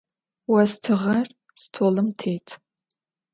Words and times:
Vostığer 0.51 1.27
stolım 1.61 2.07
têt. 2.19 2.47